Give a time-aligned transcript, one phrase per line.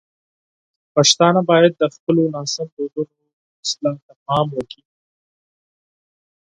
[0.95, 3.25] پښتانه باید د خپلو ناسم دودونو
[3.63, 4.85] اصلاح ته پام وکړي.